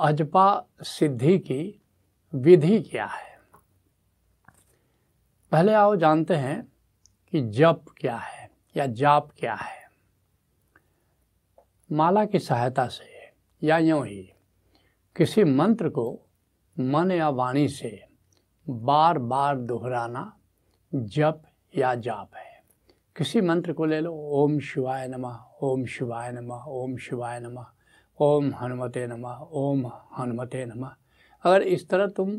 अजपा 0.00 0.64
सिद्धि 0.82 1.38
की 1.38 1.82
विधि 2.34 2.80
क्या 2.80 3.06
है? 3.06 3.38
पहले 5.52 5.72
आओ 5.72 5.96
जानते 5.96 6.34
हैं 6.34 6.72
कि 7.30 7.40
जप 7.40 7.84
क्या 7.96 8.16
है 8.16 8.50
या 8.76 8.86
जाप 8.86 9.30
क्या 9.38 9.54
है। 9.54 9.90
माला 11.92 12.24
की 12.24 12.38
सहायता 12.38 12.86
से 12.86 13.34
या 13.66 13.78
यूँ 13.78 14.06
ही 14.06 14.32
किसी 15.16 15.44
मंत्र 15.44 15.88
को 15.88 16.26
मन 16.78 17.12
या 17.12 17.28
वाणी 17.28 17.68
से 17.68 18.04
बार 18.70 19.18
बार 19.18 19.56
दोहराना 19.56 20.38
जप 20.94 21.42
या 21.76 21.94
जाप 21.94 22.30
है। 22.34 22.62
किसी 23.16 23.40
मंत्र 23.40 23.72
को 23.72 23.84
ले 23.84 24.00
लो, 24.00 24.12
ओम 24.14 24.58
शिवाय 24.58 25.08
नमः, 25.08 25.38
ओम 25.62 25.86
शिवाय 25.86 26.32
नमः, 26.32 26.64
ओम 26.68 26.96
शिवाय 26.96 27.40
नमः। 27.40 27.66
ओम 28.20 28.54
हनुमते 28.54 29.06
नमः, 29.06 29.34
ओम 29.52 29.86
हनुमते 30.18 30.64
नमः। 30.66 30.94
अगर 31.44 31.62
इस 31.62 31.88
तरह 31.88 32.06
तुम 32.06 32.32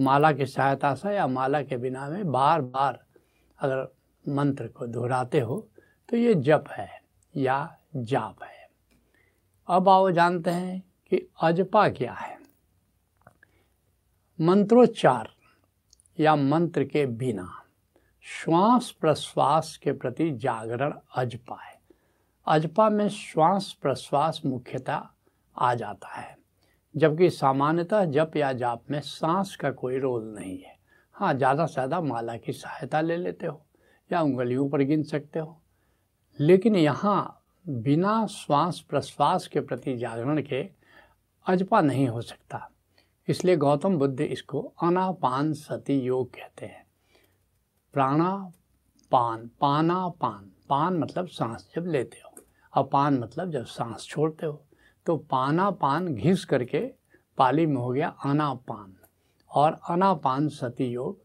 माला 0.00 0.32
की 0.32 0.46
सहायता 0.46 0.94
से 0.94 1.14
या 1.16 1.26
माला 1.26 1.62
के 1.62 1.76
बिना 1.76 2.08
में 2.08 2.30
बार 2.32 2.60
बार 2.60 3.04
अगर 3.58 3.86
मंत्र 4.24 4.66
को 4.68 4.86
दोहराते 4.86 5.40
हो 5.40 5.68
तो 6.08 6.16
ये 6.16 6.34
जप 6.34 6.64
है 6.70 7.02
या 7.36 7.76
जाप 7.96 8.42
है। 8.42 8.68
अब 9.68 9.88
आओ 9.88 10.10
जानते 10.10 10.50
हैं 10.50 10.82
कि 11.10 11.28
अजपा 11.42 11.88
क्या 11.88 12.12
है। 12.12 12.36
मंत्रोच्चार 14.40 15.28
या 16.20 16.36
मंत्र 16.36 16.84
के 16.84 17.06
बिना 17.06 17.50
श्वास 18.22 18.90
प्रश्वास 18.90 19.76
के 19.76 19.92
प्रति 19.92 20.30
जागरण 20.30 20.94
अजपा 21.16 21.58
है। 21.62 21.77
अजपा 22.48 22.88
में 22.90 23.08
श्वास 23.08 23.72
प्रश्वास 23.82 24.40
मुख्यतः 24.44 25.02
आ 25.56 25.74
जाता 25.74 26.08
है, 26.10 26.36
जबकि 26.94 27.28
सामान्यतः 27.30 28.04
जप 28.06 28.36
या 28.36 28.52
जाप 28.52 28.82
में 28.90 29.00
सांस 29.00 29.54
का 29.56 29.70
कोई 29.72 29.98
रोल 29.98 30.24
नहीं 30.28 30.58
है। 30.58 30.76
हाँ 31.16 31.32
ज़्यादा 31.34 31.66
से 31.66 31.72
ज़्यादा 31.72 32.00
माला 32.00 32.36
की 32.36 32.52
सहायता 32.52 33.00
ले 33.00 33.16
लेते 33.16 33.46
हो 33.46 33.60
या 34.10 34.20
उंगलियों 34.22 34.68
पर 34.68 34.82
गिन 34.82 35.02
सकते 35.02 35.38
हो। 35.38 35.60
लेकिन 36.38 36.76
यहाँ 36.76 37.44
बिना 37.64 38.26
श्वास 38.26 38.80
प्रश्वास 38.90 39.46
के 39.46 39.60
प्रति 39.60 39.96
जागरण 39.96 40.40
के 40.42 40.62
अजपा 41.46 41.80
नहीं 41.80 42.06
हो 42.08 42.20
सकता। 42.22 42.68
इसलिए 43.28 43.56
गौतम 43.56 43.98
बुद्ध 43.98 44.20
इसको 44.20 44.62
अनापान 44.82 45.52
सती 45.54 45.98
योग 46.00 46.30
कहते 46.30 46.66
हैं। 46.66 46.86
प्राणा 47.94 48.30
पान 49.12 49.46
पाना 49.60 50.06
पान 50.10 50.50
पान 50.68 50.96
मतलब 50.98 51.26
सांस 51.28 51.68
जब 51.76 51.86
लेते 51.86 52.18
हो। 52.18 52.27
अपान 52.72 53.18
मतलब 53.18 53.50
जब 53.50 53.64
सांस 53.66 54.06
छोड़ते 54.08 54.46
हो 54.46 54.64
तो 55.06 55.16
पाना 55.16 55.70
पान 55.72 56.14
घिस 56.14 56.44
करके 56.44 56.80
पाली 57.38 57.66
में 57.66 57.76
हो 57.76 57.88
गया 57.88 58.08
अनापान। 58.24 58.94
और 59.50 59.78
अनापान 59.90 60.48
सती 60.48 60.86
योग 60.86 61.20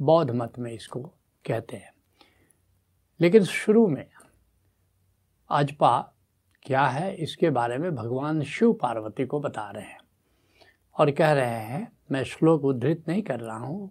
बौद्ध 0.00 0.30
मत 0.30 0.58
में 0.58 0.72
इसको 0.72 1.00
कहते 1.44 1.76
हैं। 1.76 1.92
लेकिन 3.20 3.44
शुरू 3.44 3.86
में 3.88 4.06
अजपा 5.50 5.98
क्या 6.62 6.84
है, 6.84 7.14
इसके 7.14 7.50
बारे 7.50 7.78
में 7.78 7.94
भगवान 7.94 8.42
शिव 8.42 8.72
पार्वती 8.72 9.26
को 9.26 9.40
बता 9.40 9.70
रहे 9.70 9.84
हैं। 9.84 9.98
और 10.96 11.10
कह 11.10 11.32
रहे 11.32 11.60
हैं, 11.60 11.86
मैं 12.12 12.22
श्लोक 12.24 12.64
उद्धृत 12.64 13.04
नहीं 13.08 13.22
कर 13.22 13.40
रहा 13.40 13.56
हूँ, 13.56 13.90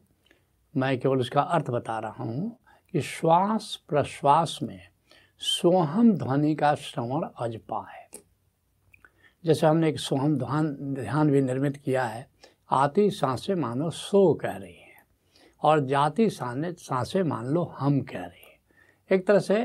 मैं 0.75 0.99
केवल 0.99 1.19
उसका 1.19 1.41
अर्थ 1.41 1.69
बता 1.69 1.97
रहा 1.99 2.23
हूँ 2.23 2.57
कि 2.93 3.01
श्वास 3.01 3.75
प्रश्वास 3.89 4.59
में 4.63 4.88
सोहम 5.41 6.11
ध्वनि 6.13 6.53
का 6.55 6.73
श्रवण 6.75 7.27
अजपा 7.39 7.79
है 7.89 8.07
जैसे 9.43 9.67
हमने 9.67 9.89
एक 9.89 9.99
सोहम 9.99 10.35
ध्यान 10.37 10.67
ध्यान 10.93 11.29
भी 11.31 11.41
निर्मित 11.41 11.77
किया 11.77 12.03
है, 12.03 12.27
आती 12.71 13.09
साँसें 13.09 13.53
मानो 13.55 13.89
सो 13.89 14.33
कह 14.33 14.55
रही 14.55 14.73
हैं, 14.73 15.03
और 15.61 15.85
जाति 15.85 16.29
साँसें 16.29 17.21
मान 17.23 17.45
लो 17.45 17.63
हम 17.79 17.99
कह 18.01 18.19
रही 18.19 18.43
हैं। 18.43 18.59
एक 19.09 19.25
तरह 19.27 19.39
से 19.39 19.61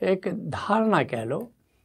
एक 0.00 0.28
धारणा 0.50 1.02
कह 1.02 1.24
लो 1.24 1.40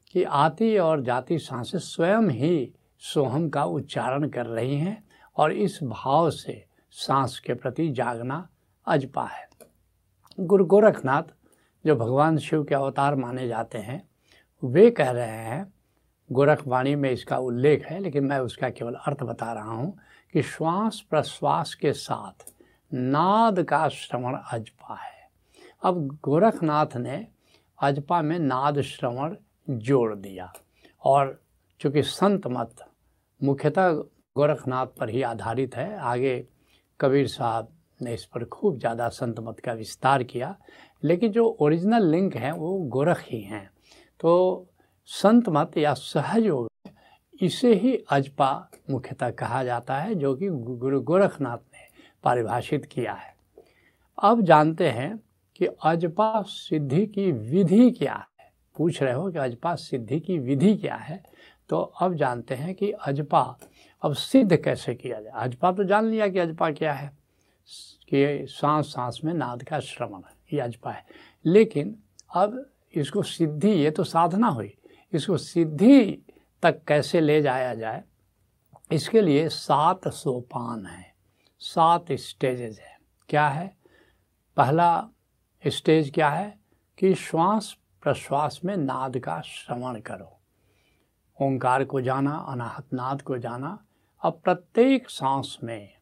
कि 0.08 0.24
आती 0.24 0.78
और 0.78 1.02
जाति 1.02 1.40
साँसें 1.40 1.80
स्वयं 1.80 2.30
ही 2.30 2.72
सोहम 3.04 3.50
का 3.50 3.64
उच्चारण 3.66 4.30
कर 4.30 4.46
रही 4.46 4.78
हैं, 4.78 5.04
और 5.38 5.54
इस 5.54 5.80
भाव 5.84 6.30
से 6.30 6.64
सांस 6.92 7.40
के 7.40 7.54
प्रति 7.54 7.90
जागना 7.92 8.48
अजपा 8.88 9.26
है 9.26 9.48
गुरु 10.38 10.66
गोरखनाथ 10.66 11.38
जो 11.86 11.96
भगवान 11.96 12.38
शिव 12.38 12.64
के 12.64 12.76
अवतार 12.76 13.16
माने 13.16 13.48
जाते 13.48 13.78
हैं, 13.78 14.02
वे 14.64 14.90
कह 14.92 15.12
रहे 15.12 15.28
हैं, 15.28 15.74
गोरखवाणी 16.30 16.96
में 16.96 17.12
इसका 17.12 17.38
उल्लेख 17.38 17.86
है, 17.86 18.00
लेकिन 18.00 18.24
मैं 18.24 18.40
उसका 18.40 18.70
केवल 18.70 18.94
अर्थ 18.94 19.24
बता 19.24 19.54
रहा 19.54 19.72
हूँ 19.72 19.98
कि 20.34 20.42
श्वास 20.42 21.00
प्रश्वास 21.10 21.74
के 21.74 21.94
साथ 21.94 22.54
नाद 22.92 23.64
का 23.64 23.88
श्रवण 23.90 24.38
अजपा 24.52 24.96
है। 24.96 25.30
अब 25.84 26.08
गोरखनाथ 26.24 26.98
ने 26.98 27.28
अजपा 27.80 28.22
में 28.22 28.38
नाद 28.40 28.82
श्रवण 28.82 29.36
जोड़ 29.70 30.16
दिया 30.16 30.52
और 31.04 31.42
चूँकि 31.82 32.04
संत 32.04 32.48
मत 32.48 32.76
मुख्यतः 33.42 33.92
गोरखनाथ 34.36 34.88
पर 35.00 35.10
ही 35.10 35.22
आधारित 35.22 35.76
है, 35.76 35.98
आगे 35.98 36.48
कबीर 37.00 37.28
साहब 37.28 37.72
ने 38.02 38.14
इस 38.14 38.26
पर 38.26 38.44
खूब 38.46 38.78
ज़्यादा 38.80 39.08
संत 39.10 39.40
मत 39.40 39.60
का 39.60 39.74
विस्तार 39.74 40.24
किया, 40.24 40.56
लेकिन 41.04 41.32
जो 41.32 41.46
ओरिजिनल 41.62 42.10
लिंक 42.12 42.36
हैं 42.36 42.52
वो 42.52 42.78
गोरख 42.88 43.24
ही 43.28 43.42
हैं। 43.42 43.70
तो 44.20 44.68
संत 45.10 45.50
मत 45.50 45.78
या 45.78 45.94
सहयोग, 45.94 46.68
इसे 47.42 47.74
ही 47.74 47.96
अजपा 48.12 48.70
मुख्यतः 48.90 49.30
कहा 49.32 49.64
जाता 49.64 49.98
है, 49.98 50.16
जो 50.16 50.36
कि 50.36 50.50
गुरु 50.50 51.02
गोरखनाथ 51.02 51.58
ने 51.58 51.88
परिभाषित 52.24 52.86
किया 52.86 53.14
है। 53.14 53.34
अब 54.18 54.42
जानते 54.42 54.90
हैं 54.90 55.18
कि 55.56 55.66
अजपा 55.66 56.42
सिद्धि 56.42 57.06
की 57.06 57.32
विधि 57.32 57.90
क्या 57.92 58.14
है। 58.14 58.52
पूछ 58.76 59.02
रहे 59.04 59.14
हो 59.14 59.32
कि 59.32 59.40
अजपा 59.40 59.76
सिद्धि 59.76 60.20
की 60.20 60.38
विधि 60.40 60.76
क्या 60.76 60.96
है? 60.96 61.22
तो 61.70 61.80
अब 62.02 62.14
जानते 62.16 62.56
हैं 62.56 62.74
कि 62.76 62.92
अजपा, 62.92 63.42
अब 64.04 64.14
सिद्ध 64.14 64.56
कैसे 64.56 64.96
किया 64.96 65.22
जाए? 65.22 65.34
अजपा 65.36 65.72
तो 65.72 65.84
जान 65.84 66.06
लिया 66.06 66.28
कि 66.28 66.40
अजपा 66.40 66.70
क्या 66.72 66.94
है। 66.94 67.12
कि 68.10 68.46
सांस 68.50 68.86
सांस 68.86 69.22
में 69.24 69.34
नाद 69.34 69.64
का 69.64 69.80
श्रवण 69.80 70.22
ये 70.54 70.60
अजपा 70.60 70.92
है। 70.92 71.06
लेकिन 71.46 72.04
अब 72.36 72.70
इसको 72.94 73.24
सिद्धि, 73.24 73.72
ये 73.72 73.92
तो 73.92 74.04
साधना 74.04 74.48
हुई। 74.48 74.78
इसको 75.14 75.38
सिद्धि 75.38 76.22
तक 76.64 76.84
कैसे 76.88 77.22
ले 77.22 77.42
जाया 77.42 77.76
जाए? 77.76 78.04
इसके 78.92 79.22
लिए 79.22 79.50
सात 79.50 80.08
सोपान 80.08 80.86
है। 80.86 81.14
सात 81.60 82.06
स्टेजेज 82.12 82.80
है। 82.80 83.00
क्या 83.30 83.50
है? 83.50 83.78
पहला 84.58 85.10
स्टेज 85.68 86.12
क्या 86.14 86.30
है? 86.30 86.60
कि 87.00 87.16
श्वास 87.16 87.78
प्रश्वास 88.02 88.62
में 88.66 88.78
नाद 88.78 89.18
का 89.18 89.42
श्रवण 89.42 90.00
करो। 90.00 90.40
ओंकार 91.42 91.84
को 91.84 92.02
जाना, 92.02 92.36
अनाहत 92.36 92.94
नाद 92.94 93.22
को 93.22 93.38
जाना, 93.38 93.86
अब 94.22 94.42
प्रत्येक 94.44 95.10
सांस 95.10 95.58
में 95.64 95.94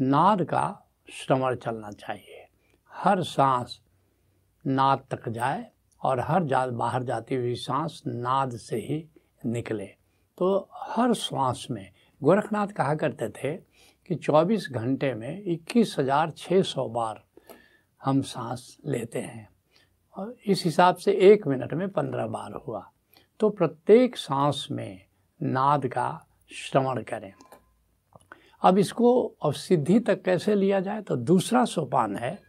नाद 0.00 0.42
का 0.42 0.79
श्रवण 1.12 1.54
चलना 1.54 1.90
चाहिए। 1.90 2.46
हर 2.92 3.22
सांस 3.22 3.80
नाद 4.66 5.04
तक 5.10 5.28
जाए 5.28 5.70
और 6.02 6.20
हर 6.20 6.44
जा, 6.44 6.66
बाहर 6.66 7.02
जाती 7.02 7.34
हुई 7.34 7.54
सांस 7.54 8.02
नाद 8.06 8.56
से 8.56 8.76
ही 8.76 9.08
निकले। 9.46 9.86
तो 10.38 10.68
हर 10.74 11.14
श्वास 11.14 11.66
में, 11.70 11.92
गोरखनाथ 12.22 12.66
कहा 12.66 12.94
करते 12.94 13.28
थे 13.28 13.56
कि 14.06 14.14
24 14.14 14.68
घंटे 14.72 15.14
में 15.14 15.42
इक्कीस 15.42 15.96
हज़ार 15.98 16.30
छः 16.30 16.62
सौ 16.62 16.88
बार 16.88 17.22
हम 18.04 18.22
सांस 18.22 18.76
लेते 18.86 19.18
हैं। 19.18 19.48
और 20.16 20.36
इस 20.46 20.64
हिसाब 20.64 20.96
से 20.96 21.12
एक 21.12 21.46
मिनट 21.46 21.74
में 21.74 21.88
पंद्रह 21.88 22.26
बार 22.26 22.52
हुआ। 22.52 22.90
तो 23.40 23.50
प्रत्येक 23.50 24.16
सांस 24.16 24.68
में 24.70 25.00
नाद 25.42 25.86
का 25.86 26.26
श्रवण 26.52 27.02
करें। 27.02 27.32
अब 28.62 28.78
इसको 28.78 29.36
अब 29.42 29.52
सिद्धि 29.52 30.00
तक 30.00 30.22
कैसे 30.22 30.54
लिया 30.54 30.80
जाए? 30.80 31.02
तो 31.02 31.16
दूसरा 31.16 31.64
सोपान 31.64 32.16
है 32.16 32.42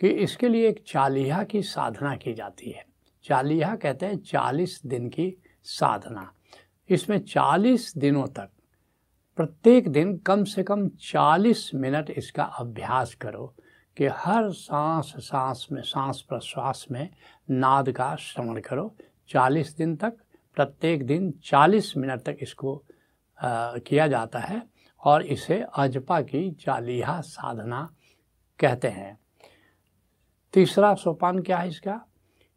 कि 0.00 0.08
इसके 0.08 0.48
लिए 0.48 0.68
एक 0.68 0.84
चालीहा 0.86 1.44
की 1.44 1.62
साधना 1.62 2.16
की 2.16 2.34
जाती 2.34 2.70
है। 2.70 2.84
चालीहा 3.24 3.76
कहते 3.76 4.06
हैं 4.06 4.18
चालीस 4.18 4.80
दिन 4.86 5.08
की 5.08 5.34
साधना। 5.64 6.32
इसमें 6.90 7.18
चालीस 7.18 7.92
दिनों 7.96 8.26
तक 8.26 8.48
प्रत्येक 9.36 9.88
दिन 9.88 10.16
कम 10.16 10.44
से 10.44 10.62
कम 10.62 10.88
चालीस 10.88 11.70
मिनट 11.74 12.10
इसका 12.10 12.44
अभ्यास 12.44 13.14
करो 13.14 13.54
कि 13.96 14.06
हर 14.06 14.50
सांस 14.50 15.12
सांस 15.18 15.66
में 15.72 15.82
सांस 15.82 16.20
प्रश्वास 16.20 16.86
में 16.90 17.08
नाद 17.50 17.90
का 17.90 18.16
श्रवण 18.16 18.60
करो। 18.60 18.94
चालीस 19.28 19.76
दिन 19.76 19.96
तक 19.96 20.12
प्रत्येक 20.54 21.06
दिन 21.06 21.30
चालीस 21.44 21.96
मिनट 21.96 22.22
तक 22.22 22.36
इसको 22.40 22.82
आ, 23.38 23.76
किया 23.78 24.06
जाता 24.08 24.38
है। 24.38 24.71
और 25.04 25.22
इसे 25.22 25.64
अजपा 25.76 26.20
की 26.20 26.50
चालीहा 26.50 27.20
साधना 27.20 27.94
कहते 28.60 28.88
हैं। 28.88 29.18
तीसरा 30.52 30.94
सोपान 30.94 31.42
क्या 31.42 31.56
है 31.56 31.68
इसका? 31.68 32.06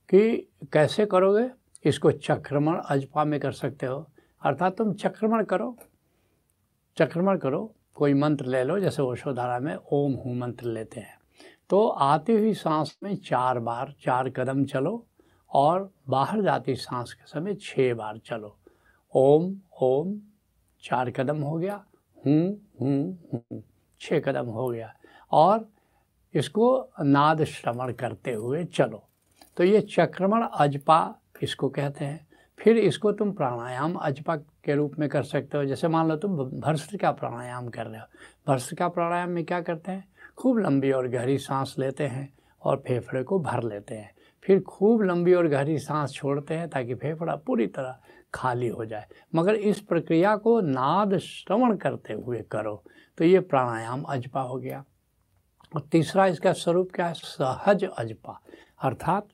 कि 0.10 0.38
कैसे 0.74 1.06
करोगे? 1.06 1.50
इसको 1.86 2.12
चक्रमण 2.12 2.78
अजपा 2.78 3.24
में 3.24 3.40
कर 3.40 3.52
सकते 3.52 3.86
हो। 3.86 4.10
अर्थात 4.42 4.78
तुम 4.78 4.94
चक्रमण 4.94 5.44
करो। 5.44 5.78
चक्रमण 6.98 7.38
करो। 7.38 7.76
कोई 7.96 8.14
मंत्र 8.14 8.46
ले 8.46 8.64
लो, 8.64 8.80
जैसे 8.80 9.02
ओशोधारा 9.02 9.60
में 9.60 9.76
ओम 9.76 10.14
हूँ 10.14 10.36
मंत्र 10.36 10.66
लेते 10.66 11.00
हैं। 11.00 11.20
तो 11.70 11.88
आती 11.88 12.34
हुई 12.34 12.54
सांस 12.54 12.98
में 13.04 13.16
चार 13.16 13.60
बार, 13.60 13.94
चार 14.02 14.30
कदम 14.30 14.66
चलो 14.66 15.08
और 15.52 15.92
बाहर 16.10 16.42
जाती 16.42 16.76
सांस 16.76 17.14
के 17.14 17.28
समय 17.28 17.54
छः 17.54 17.94
बार 17.94 18.18
चलो। 18.18 18.58
ओम 19.16 19.56
ओम, 19.82 20.20
चार 20.84 21.12
कदम 21.12 21.42
हो 21.42 21.58
गया। 21.58 21.86
छः 24.02 24.20
कदम 24.20 24.46
हो 24.46 24.68
गया। 24.68 24.94
और 25.32 25.70
इसको 26.34 26.90
नाद 27.02 27.44
श्रवण 27.44 27.94
करते 27.94 28.34
हुए 28.34 28.64
चलो। 28.64 29.08
तो 29.58 29.64
ये 29.64 29.82
चक्रमण 29.82 30.44
अजपा 30.44 31.16
इसको 31.44 31.70
कहते 31.70 32.06
हैं। 32.06 32.28
फिर 32.60 32.78
इसको 32.78 33.12
तुम 33.12 33.32
प्राणायाम 33.32 33.96
अजपा 33.96 34.36
के 34.36 34.76
रूप 34.76 34.94
में 35.00 35.10
कर 35.10 35.24
सकते 35.24 35.58
हो। 35.58 35.66
जैसे 35.66 35.88
मान 35.88 36.08
लो 36.08 36.16
तुम 36.16 36.38
भर्षिका 36.38 37.12
प्राणायाम 37.12 37.68
कर 37.68 37.86
रहे 37.86 38.00
हो। 38.00 38.06
भर्षिका 38.48 38.88
प्राणायाम 38.88 39.30
में 39.30 39.46
क्या 39.46 39.62
करते 39.62 39.92
हैं? 39.92 40.08
खूब 40.38 40.58
लंबी 40.58 40.92
और 40.92 41.08
गहरी 41.08 41.38
सांस 41.38 41.76
लेते 41.80 42.04
हैं 42.04 42.34
और 42.62 42.84
फेफड़े 42.88 43.24
को 43.24 43.40
भर 43.40 43.64
लेते 43.64 43.96
हैं। 43.96 44.16
फिर 44.44 44.62
खूब 44.62 45.02
लंबी 45.02 45.34
और 45.34 45.48
गहरी 45.48 45.80
सांस 45.80 46.12
छोड़ते 46.12 46.54
हैं 46.54 46.70
ताकि 46.70 46.96
फेफड़ा 46.96 47.36
पूरी 47.36 47.68
तरह 47.68 48.00
खाली 48.36 48.68
हो 48.68 48.86
जाए। 48.86 49.06
मगर 49.36 49.56
इस 49.56 49.80
प्रक्रिया 49.80 50.36
को 50.36 50.62
नाद 50.62 51.18
श्रवण 51.18 51.78
करते 51.78 52.14
हुए 52.14 52.42
करो। 52.42 52.84
तो 53.18 53.24
ये 53.24 53.40
प्राणायाम 53.40 54.04
अजपा 54.04 54.42
हो 54.42 54.58
गया। 54.58 54.86
और 55.76 55.82
तीसरा 55.82 56.28
इसका 56.28 56.54
स्वरूप 56.54 56.90
क्या 56.96 57.08
है? 57.08 57.14
सहज 57.14 57.84
अजपा। 57.84 58.42
अर्थात 58.84 59.28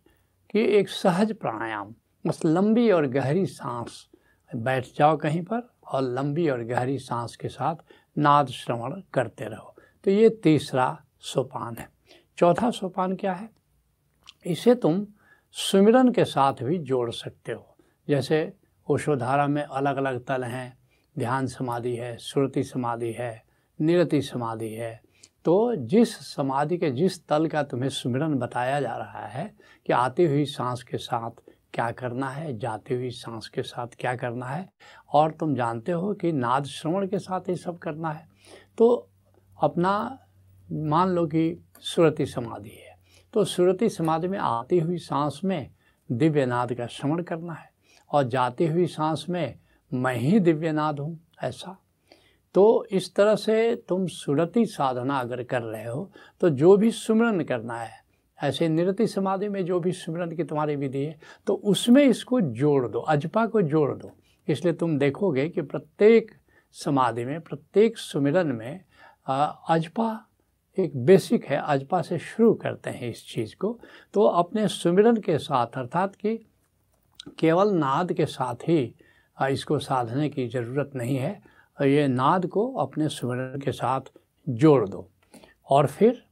कि 0.52 0.60
एक 0.60 0.90
सहज 0.90 1.34
प्राणायाम, 1.34 1.96
बस 2.28 2.46
लंबी 2.46 2.92
और 2.92 3.08
गहरी 3.08 3.46
सांस। 3.46 4.08
बैठ 4.56 4.86
जाओ 4.98 5.18
कहीं 5.18 5.42
पर 5.42 5.74
और 5.88 6.02
लंबी 6.02 6.50
और 6.50 6.64
गहरी 6.64 7.00
सांस 7.00 7.36
के 7.36 7.48
साथ 7.48 7.76
नाद 8.18 8.48
श्रवण 8.48 9.02
करते 9.14 9.46
रहो। 9.46 9.76
तो 10.04 10.12
ये 10.12 10.30
तीसरा 10.30 11.04
सोपान 11.20 11.76
है। 11.78 11.90
चौथा 12.38 12.72
सोपान 12.72 13.16
क्या 13.16 13.34
है? 13.34 13.50
इसे 14.46 14.76
तुम 14.76 15.08
सुमिरन 15.52 16.12
के 16.12 16.26
साथ 16.26 16.54
भी 16.54 16.78
जोड़ 16.78 17.12
सकते 17.12 17.52
हो। 17.52 17.76
जैसे 18.08 18.54
ओशोधारा 18.92 19.48
में 19.48 19.64
अलग 19.64 19.98
अलग 19.98 20.24
तल 20.26 20.44
हैं। 20.44 20.78
ध्यान 21.16 21.48
समाधि 21.48 21.96
है 21.96 22.16
सुरति 22.18 22.64
समाधि 22.64 23.12
है, 23.12 23.44
निरति 23.80 24.22
समाधि 24.22 24.70
है। 24.70 25.00
तो 25.46 25.76
जिस 25.76 26.16
समाधि 26.26 26.78
के 26.78 26.90
जिस 26.92 27.26
तल 27.28 27.48
का 27.48 27.64
तुम्हें 27.64 27.90
सुमिरन 27.90 28.34
बताया 28.36 28.80
जा 28.82 28.96
रहा 28.98 29.26
है 29.28 29.54
कि 29.86 29.94
आती 29.94 30.26
हुई 30.26 30.46
सांस 30.46 30.84
के 30.84 30.98
साथ 30.98 31.42
क्या 31.74 31.90
करना 31.92 32.30
है, 32.30 32.58
जाती 32.58 32.94
हुई 32.94 33.10
सांस 33.10 33.48
के 33.48 33.62
साथ 33.62 33.88
क्या 34.00 34.16
करना 34.16 34.46
है, 34.46 34.70
और 35.10 35.32
तुम 35.32 35.56
जानते 35.56 35.92
हो 35.92 36.14
कि 36.14 36.32
नाद 36.32 36.66
श्रवण 36.66 37.08
के 37.08 37.20
साथ 37.20 37.50
ये 37.50 37.56
सब 37.56 37.78
करना 37.78 38.12
है 38.12 38.28
तो 38.78 39.10
अपना 39.58 40.18
मान 40.70 41.10
लो 41.10 41.26
कि 41.28 41.64
सुरति 41.82 42.26
समाधि 42.26 42.70
है। 42.72 42.96
तो 43.34 43.44
सुरति 43.46 43.90
समाधि 43.90 44.28
में 44.28 44.38
आती 44.40 44.80
हुई 44.80 44.98
सांस 45.00 45.42
में 45.44 45.70
दिव्य 46.10 46.46
नाद 46.46 46.74
का 46.74 46.88
श्रवण 46.88 47.24
करना 47.24 47.54
है। 47.54 47.70
और 48.12 48.24
जाती 48.26 48.68
हुई 48.68 48.86
सांस 48.88 49.26
में 49.30 49.56
मैं 49.92 50.16
ही 50.16 50.40
दिव्यनाद 50.40 51.00
हूँ, 51.00 51.20
ऐसा। 51.44 51.78
तो 52.56 52.86
इस 52.92 53.14
तरह 53.16 53.36
से 53.36 53.76
तुम 53.90 54.06
सुरति 54.08 54.66
साधना 54.66 55.20
अगर 55.20 55.44
कर 55.44 55.62
रहे 55.62 55.86
हो 55.86 56.12
तो 56.42 56.50
जो 56.52 56.76
भी 56.78 56.92
सुमरन 56.92 57.42
करना 57.42 57.78
है, 57.78 58.00
ऐसे 58.40 58.68
निरति 58.70 59.08
समाधि 59.08 59.48
में 59.50 59.64
जो 59.66 59.80
भी 59.80 59.92
सुमरन 59.92 60.36
की 60.36 60.44
तुम्हारी 60.44 60.76
विधि 60.76 61.00
है 61.00 61.20
तो 61.48 61.54
उसमें 61.54 62.04
इसको 62.04 62.42
जोड़ 62.42 62.88
दो, 62.88 63.00
अजपा 63.00 63.46
को 63.46 63.62
जोड़ 63.62 63.92
दो। 63.92 64.12
इसलिए 64.48 64.74
तुम 64.74 64.98
देखोगे 64.98 65.48
कि 65.50 65.62
प्रत्येक 65.62 66.32
समाधि 66.76 67.26
में, 67.26 67.40
प्रत्येक 67.42 67.98
सुमिरन 67.98 68.48
में 68.48 68.84
अजपा 69.28 70.28
एक 70.78 70.96
बेसिक 70.98 71.46
है, 71.46 71.58
अजपा 71.58 72.02
से 72.02 72.18
शुरू 72.20 72.54
करते 72.54 72.90
हैं 72.90 73.10
इस 73.10 73.26
चीज़ 73.28 73.56
को। 73.56 73.78
तो 74.14 74.24
अपने 74.24 74.68
सुमिरन 74.68 75.18
के 75.18 75.38
साथ, 75.38 75.78
अर्थात 75.78 76.16
कि 76.16 76.40
केवल 77.40 77.72
नाद 77.74 78.14
के 78.14 78.26
साथ 78.28 78.68
ही 78.68 78.94
इसको 79.38 79.78
साधने 79.80 80.30
की 80.30 80.48
ज़रूरत 80.48 80.92
नहीं 80.96 81.16
है। 81.18 81.42
ये 81.78 82.08
नाद 82.08 82.46
को 82.48 82.72
अपने 82.76 83.08
सुमिरन 83.10 83.60
के 83.60 83.72
साथ 83.72 84.12
जोड़ 84.48 84.88
दो। 84.90 85.08
और 85.70 85.88
फिर 85.88 86.24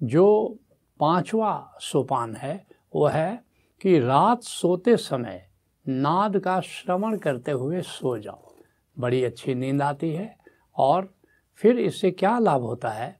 जो 0.00 0.58
पांचवा 1.00 1.78
सोपान 1.80 2.34
है 2.36 2.54
वो 2.92 3.06
है 3.06 3.42
कि 3.80 3.98
रात 3.98 4.42
सोते 4.42 4.96
समय 4.96 5.46
नाद 5.86 6.38
का 6.38 6.60
श्रवण 6.60 7.16
करते 7.16 7.52
हुए 7.52 7.80
सो 7.82 8.16
जाओ। 8.18 8.52
बड़ी 8.96 9.22
अच्छी 9.24 9.54
नींद 9.54 9.82
आती 9.82 10.10
है 10.12 10.34
और 10.76 11.08
फिर 11.60 11.78
इससे 11.78 12.10
क्या 12.10 12.38
लाभ 12.38 12.62
होता 12.62 12.88
है 12.88 13.10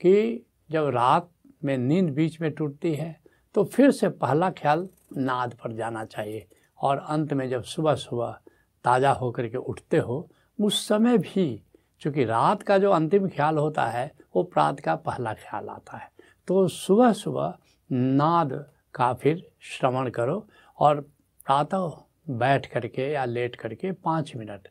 कि 0.00 0.46
जब 0.70 0.88
रात 0.88 1.30
में 1.64 1.76
नींद 1.78 2.10
बीच 2.10 2.40
में 2.40 2.50
टूटती 2.52 2.94
है 2.94 3.16
तो 3.54 3.64
फिर 3.64 3.90
से 3.90 4.08
पहला 4.10 4.50
ख्याल 4.52 4.88
नाद 5.16 5.54
पर 5.54 5.72
जाना 5.72 6.04
चाहिए। 6.04 6.46
और 6.78 6.98
अंत 6.98 7.32
में 7.32 7.48
जब 7.48 7.62
सुबह 7.62 7.94
सुबह 7.94 8.38
ताज़ा 8.84 9.12
होकर 9.12 9.48
के 9.48 9.56
उठते 9.56 9.98
हो, 9.98 10.28
उस 10.58 10.86
समय 10.88 11.18
भी 11.18 11.62
चूँकि 12.02 12.24
रात 12.24 12.62
का 12.62 12.78
जो 12.78 12.90
अंतिम 12.90 13.28
ख्याल 13.28 13.58
होता 13.58 13.84
है, 13.86 14.10
वो 14.36 14.42
प्रात 14.42 14.80
का 14.80 14.94
पहला 14.96 15.32
ख्याल 15.34 15.68
आता 15.68 15.96
है। 15.96 16.10
तो 16.48 16.66
सुबह 16.68 17.12
सुबह 17.12 17.54
नाद 17.90 18.52
का 18.94 19.12
फिर 19.14 19.46
श्रवण 19.60 20.10
करो 20.10 20.46
और 20.78 21.00
प्रातः 21.46 21.90
बैठ 22.30 22.66
करके 22.66 23.10
या 23.12 23.24
लेट 23.24 23.56
करके 23.56 23.92
पाँच 23.92 24.32
मिनट 24.36 24.68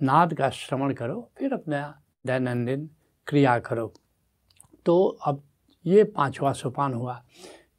नाद 0.00 0.34
का 0.34 0.50
श्रवण 0.50 0.92
करो, 0.94 1.30
फिर 1.38 1.52
अपना 1.52 2.00
दैनंदिन 2.26 2.88
क्रिया 3.26 3.58
करो। 3.58 3.92
तो 4.86 5.04
अब 5.26 5.42
ये 5.84 6.04
पांचवा 6.04 6.52
सोपान 6.52 6.94
हुआ। 6.94 7.22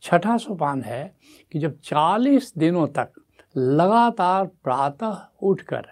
छठा 0.03 0.37
सोपान 0.37 0.81
है 0.81 1.15
कि 1.51 1.59
जब 1.59 1.77
चालीस 1.79 2.53
दिनों 2.57 2.87
तक 2.87 3.11
लगातार 3.57 4.45
प्रातः 4.63 5.17
उठकर 5.41 5.85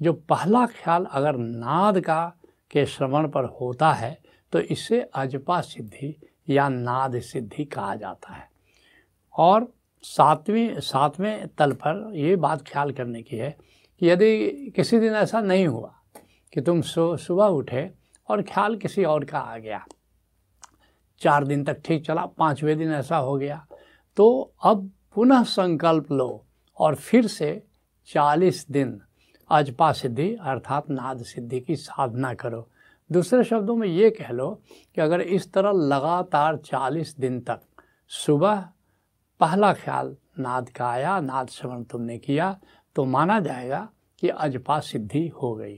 जो 0.00 0.12
पहला 0.12 0.66
ख्याल 0.66 1.04
अगर 1.04 1.36
नाद 1.36 2.00
का 2.00 2.24
के 2.70 2.84
श्रवण 2.86 3.28
पर 3.28 3.44
होता 3.60 3.92
है 3.92 4.18
तो 4.52 4.58
इसे 4.58 5.00
अजपा 5.14 5.60
सिद्धि 5.60 6.14
या 6.48 6.68
नाद 6.68 7.18
सिद्धि 7.20 7.64
कहा 7.64 7.94
जाता 7.94 8.32
है। 8.32 8.48
और 9.34 9.72
सातवीं, 10.04 10.80
सातवें 10.80 11.48
तल 11.48 11.72
पर 11.72 12.12
ये 12.14 12.36
बात 12.36 12.62
ख्याल 12.66 12.92
करने 12.92 13.22
की 13.22 13.36
है 13.36 13.56
कि 14.00 14.06
यदि 14.06 14.72
किसी 14.76 14.98
दिन 15.00 15.14
ऐसा 15.14 15.40
नहीं 15.40 15.66
हुआ 15.66 15.94
कि 16.52 16.60
तुम 16.60 16.80
सो, 16.82 17.16
सुबह 17.16 17.46
उठे 17.46 17.90
और 18.28 18.42
ख्याल 18.42 18.76
किसी 18.76 19.04
और 19.04 19.24
का 19.24 19.38
आ 19.38 19.56
गया, 19.58 19.84
चार 21.20 21.44
दिन 21.44 21.64
तक 21.64 21.82
ठीक 21.84 22.04
चला, 22.06 22.26
पाँचवें 22.26 22.76
दिन 22.78 22.92
ऐसा 22.92 23.16
हो 23.16 23.36
गया 23.36 23.66
तो 24.16 24.54
अब 24.64 24.90
पुनः 25.14 25.42
संकल्प 25.42 26.12
लो 26.12 26.46
और 26.80 26.94
फिर 26.94 27.26
से 27.26 27.50
चालीस 28.08 28.66
दिन 28.70 29.00
अजपा 29.50 29.90
सिद्धि 29.92 30.34
अर्थात 30.34 30.90
नाद 30.90 31.22
सिद्धि 31.24 31.60
की 31.60 31.76
साधना 31.76 32.32
करो। 32.34 32.66
दूसरे 33.10 33.44
शब्दों 33.44 33.76
में 33.76 33.86
ये 33.88 34.10
कह 34.10 34.30
लो 34.30 34.50
कि 34.96 35.00
अगर 35.00 35.20
इस 35.20 35.52
तरह 35.52 35.72
लगातार 35.72 36.56
चालीस 36.56 37.14
दिन 37.18 37.40
तक 37.40 37.60
सुबह 38.10 38.60
पहला 39.40 39.72
ख्याल 39.74 40.16
नाद 40.38 40.68
का 40.68 40.86
आया, 40.86 41.18
नाद 41.20 41.48
श्रवण 41.48 41.82
तुमने 41.84 42.18
किया 42.18 42.56
तो 42.96 43.04
माना 43.04 43.38
जाएगा 43.40 43.88
कि 44.18 44.28
अजपा 44.28 44.78
सिद्धि 44.80 45.26
हो 45.42 45.54
गई। 45.54 45.74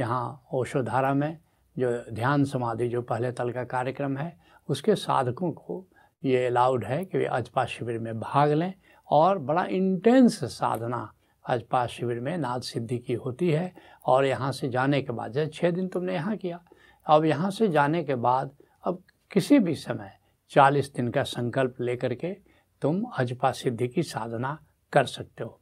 यहाँ 0.00 0.42
ओशोधारा 0.54 1.12
में 1.14 1.38
जो 1.76 1.90
ध्यान 2.12 2.44
समाधि 2.44 2.88
जो 2.88 3.02
पहले 3.02 3.32
तल 3.32 3.50
का 3.52 3.64
कार्यक्रम 3.64 4.16
है, 4.16 4.36
उसके 4.68 4.94
साधकों 4.96 5.50
को 5.52 5.84
ये 6.22 6.46
अलाउड 6.46 6.84
है 6.84 7.04
कि 7.04 7.18
वे 7.18 7.24
अजपा 7.26 7.64
शिविर 7.64 7.98
में 7.98 8.18
भाग 8.20 8.52
लें। 8.52 8.72
और 9.10 9.38
बड़ा 9.38 9.64
इंटेंस 9.64 10.44
साधना 10.44 11.12
अजपा 11.48 11.86
शिविर 11.86 12.20
में 12.20 12.38
नाद 12.38 12.62
सिद्धि 12.62 12.98
की 12.98 13.12
होती 13.12 13.50
है 13.50 13.72
और 14.06 14.24
यहाँ 14.24 14.52
से 14.52 14.68
जाने 14.68 15.02
के 15.02 15.12
बाद, 15.12 15.32
जैसे 15.32 15.50
छः 15.50 15.70
दिन 15.70 15.88
तुमने 15.88 16.14
यहाँ 16.14 16.36
किया, 16.36 16.60
अब 17.06 17.24
यहाँ 17.24 17.50
से 17.50 17.68
जाने 17.68 18.04
के 18.04 18.14
बाद, 18.14 18.50
अब 18.84 19.02
किसी 19.30 19.58
भी 19.58 19.74
समय 19.74 20.12
चालीस 20.50 20.94
दिन 20.94 21.08
का 21.08 21.22
संकल्प 21.22 21.74
लेकर 21.80 22.14
के 22.14 22.36
तुम 22.82 23.04
अजपा 23.04 23.52
सिद्धि 23.52 23.88
की 23.88 24.02
साधना 24.02 24.58
कर 24.92 25.04
सकते 25.04 25.44
हो। 25.44 25.60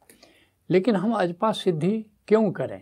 लेकिन 0.69 0.95
हम 0.95 1.13
अजपा 1.13 1.51
सिद्धि 1.51 2.05
क्यों 2.27 2.51
करें? 2.51 2.81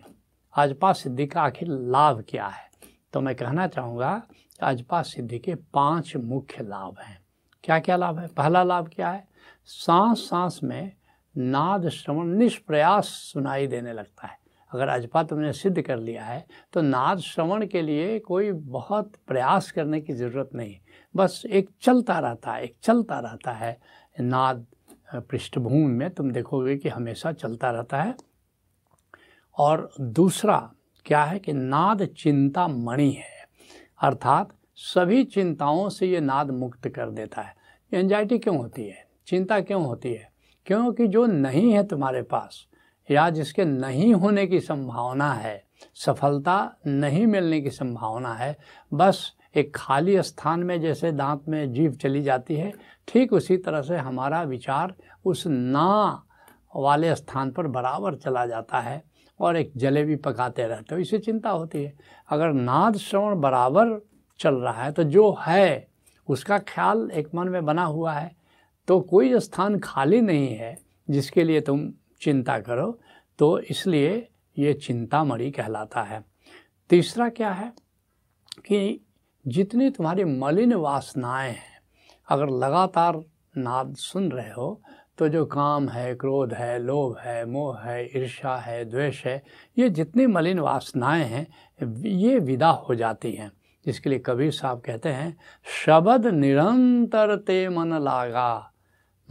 अजपा 0.56 0.92
सिद्धि 0.92 1.26
का 1.26 1.42
आखिर 1.42 1.68
लाभ 1.68 2.24
क्या 2.28 2.46
है? 2.46 2.70
तो 3.12 3.20
मैं 3.20 3.34
कहना 3.34 3.66
चाहूँगा, 3.66 4.22
अजपा 4.62 5.02
सिद्धि 5.02 5.38
के 5.38 5.54
पाँच 5.54 6.16
मुख्य 6.16 6.64
लाभ 6.64 6.96
हैं। 7.00 7.22
क्या 7.64 7.78
क्या 7.78 7.96
लाभ 7.96 8.18
है? 8.18 8.26
पहला 8.26 8.62
लाभ 8.62 8.88
क्या 8.88 9.10
है? 9.10 9.29
सांस 9.68 10.18
सांस 10.20 10.60
में 10.64 10.92
नाद 11.34 11.88
श्रवण 11.88 12.28
निष्प्रयास 12.28 13.06
सुनाई 13.06 13.66
देने 13.66 13.92
लगता 13.92 14.26
है। 14.26 14.38
अगर 14.72 14.88
अजपा 14.88 15.22
तुमने 15.22 15.52
सिद्ध 15.52 15.80
कर 15.82 15.98
लिया 15.98 16.24
है 16.24 16.44
तो 16.72 16.80
नाद 16.80 17.18
श्रवण 17.18 17.66
के 17.66 17.82
लिए 17.82 18.18
कोई 18.18 18.50
बहुत 18.52 19.12
प्रयास 19.26 19.70
करने 19.70 20.00
की 20.00 20.12
ज़रूरत 20.12 20.50
नहीं। 20.54 20.76
बस 21.14 21.42
एक 21.46 21.70
चलता 21.82 22.18
रहता 22.18 22.52
है 22.52 22.62
एक 22.64 22.76
चलता 22.82 23.18
रहता 23.20 23.52
है 23.52 23.78
नाद 24.20 24.66
पृष्ठभूमि 25.14 25.86
में। 25.86 26.10
तुम 26.10 26.30
देखोगे 26.30 26.76
कि 26.76 26.88
हमेशा 26.88 27.32
चलता 27.32 27.70
रहता 27.70 28.02
है। 28.02 28.14
और 29.58 29.90
दूसरा 30.00 30.58
क्या 31.06 31.22
है 31.24 31.38
कि 31.38 31.52
नाद 31.52 32.04
चिंता 32.08 32.66
मणि 32.68 33.10
है। 33.10 33.46
अर्थात 34.02 34.56
सभी 34.76 35.24
चिंताओं 35.24 35.88
से 35.88 36.06
ये 36.06 36.20
नाद 36.20 36.50
मुक्त 36.50 36.88
कर 36.88 37.10
देता 37.10 37.42
है। 37.42 37.54
एंजाइटी 37.92 38.38
क्यों 38.38 38.56
होती 38.58 38.88
है? 38.88 39.09
चिंता 39.30 39.60
क्यों 39.60 39.84
होती 39.84 40.12
है? 40.12 40.28
क्योंकि 40.66 41.06
जो 41.06 41.26
नहीं 41.26 41.72
है 41.72 41.86
तुम्हारे 41.86 42.22
पास, 42.22 42.66
या 43.10 43.30
जिसके 43.30 43.64
नहीं 43.64 44.14
होने 44.14 44.46
की 44.46 44.60
संभावना 44.60 45.32
है, 45.32 45.62
सफलता 45.94 46.76
नहीं 46.86 47.26
मिलने 47.26 47.60
की 47.60 47.70
संभावना 47.70 48.34
है, 48.34 48.56
बस 48.94 49.32
एक 49.56 49.72
खाली 49.76 50.22
स्थान 50.22 50.60
में 50.60 50.80
जैसे 50.80 51.12
दांत 51.12 51.42
में 51.48 51.72
जीव 51.72 51.92
चली 51.92 52.22
जाती 52.22 52.56
है, 52.56 52.72
ठीक 53.08 53.32
उसी 53.32 53.56
तरह 53.56 53.82
से 53.82 53.96
हमारा 53.96 54.42
विचार 54.42 54.94
उस 55.24 55.46
ना 55.46 56.22
वाले 56.76 57.14
स्थान 57.14 57.50
पर 57.50 57.66
बराबर 57.66 58.14
चला 58.14 58.46
जाता 58.46 58.80
है 58.80 59.02
और 59.40 59.56
एक 59.56 59.72
जलेबी 59.76 60.16
पकाते 60.16 60.66
रहते 60.66 60.94
हो 60.94 61.00
इसे 61.00 61.18
चिंता 61.18 61.50
होती 61.50 61.84
है। 61.84 61.92
अगर 62.30 62.52
नाद 62.52 62.96
श्रवण 62.96 63.40
बराबर 63.40 64.00
चल 64.40 64.54
रहा 64.54 64.82
है 64.82 64.92
तो 64.92 65.04
जो 65.04 65.36
है, 65.40 65.88
उसका 66.28 66.58
ख्याल 66.58 67.10
एक 67.10 67.28
मन 67.34 67.48
में 67.48 67.64
बना 67.64 67.84
हुआ 67.84 68.12
है 68.12 68.39
तो 68.90 69.00
कोई 69.00 69.40
स्थान 69.40 69.78
खाली 69.78 70.20
नहीं 70.20 70.48
है, 70.48 70.78
जिसके 71.10 71.44
लिए 71.44 71.60
तुम 71.60 71.92
चिंता 72.20 72.58
करो 72.58 73.00
तो 73.38 73.58
इसलिए 73.58 74.28
ये 74.58 74.74
चिंतामणि 74.74 75.50
कहलाता 75.50 76.02
है। 76.02 76.24
तीसरा 76.90 77.28
क्या 77.28 77.50
है? 77.50 77.72
कि 78.58 79.06
जितनी 79.46 79.90
तुम्हारी 79.90 80.24
मलिन 80.24 80.74
वासनाएँ 80.74 81.50
हैं, 81.50 81.82
अगर 82.28 82.48
लगातार 82.48 83.24
नाद 83.56 83.94
सुन 83.96 84.32
रहे 84.32 84.52
हो 84.52 84.82
तो 85.18 85.28
जो 85.28 85.46
काम 85.46 85.88
है, 85.88 86.14
क्रोध 86.14 86.54
है, 86.54 86.78
लोभ 86.78 87.16
है, 87.18 87.46
मोह 87.46 87.78
है 87.78 88.06
ईर्षा 88.06 88.56
है, 88.56 88.84
द्वेष 88.84 89.26
है, 89.26 89.42
ये 89.78 89.90
जितनी 89.90 90.26
मलिन 90.26 90.58
वासनाएँ 90.58 91.24
हैं, 91.24 91.46
ये 92.02 92.38
विदा 92.38 92.70
हो 92.70 92.94
जाती 92.94 93.32
हैं। 93.32 93.52
जिसके 93.86 94.10
लिए 94.10 94.18
कबीर 94.18 94.50
साहब 94.50 94.80
कहते 94.80 95.08
हैं, 95.08 95.38
शब्द 95.86 96.26
निरंतर 96.26 97.36
ते 97.36 97.68
मन 97.68 97.94
लागा। 97.94 98.69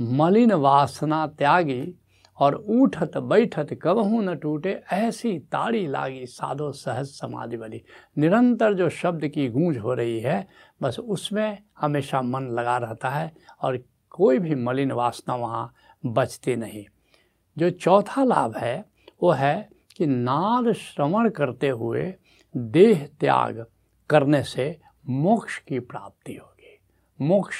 मलिन 0.01 0.51
वासना 0.51 1.27
त्यागी 1.27 1.96
और 2.38 2.56
उठत 2.56 3.18
बैठत 3.18 3.79
कबहू 3.82 4.22
न 4.22 4.36
टूटे, 4.36 4.82
ऐसी 4.94 5.39
ताड़ी 5.39 5.88
लागी 5.88 6.25
साधो 6.25 6.72
सहज 6.72 7.06
समाधि 7.06 7.58
वाली 7.58 7.82
निरंतर 8.18 8.74
जो 8.74 8.89
शब्द 8.89 9.27
की 9.27 9.48
गूंज 9.50 9.77
हो 9.77 9.94
रही 9.94 10.20
है, 10.20 10.48
बस 10.82 11.00
उसमें 11.00 11.58
हमेशा 11.79 12.22
मन 12.22 12.44
लगा 12.44 12.77
रहता 12.77 13.10
है 13.10 13.32
और 13.62 13.84
कोई 14.10 14.39
भी 14.39 14.56
मलिन 14.56 14.91
वासना 14.91 15.36
वहाँ 15.36 15.74
बचती 16.06 16.56
नहीं। 16.56 16.86
जो 17.58 17.70
चौथा 17.70 18.24
लाभ 18.24 18.58
है, 18.58 18.86
वो 19.24 19.32
है 19.32 19.70
कि 19.98 20.06
नाद 20.06 20.72
श्रवण 20.72 21.29
करते 21.29 21.70
हुए 21.70 22.13
देह 22.58 23.06
त्याग 23.20 23.65
करने 24.10 24.44
से 24.44 24.79
मोक्ष 25.10 25.58
की 25.58 25.79
प्राप्ति 25.79 26.36
होगी। 26.36 26.79
मोक्ष, 27.22 27.58